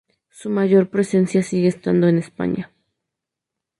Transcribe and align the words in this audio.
Su 0.31 0.49
mayor 0.49 0.89
presencia 0.89 1.43
sigue 1.43 1.67
estando 1.67 2.07
en 2.07 2.17
España. 2.17 2.71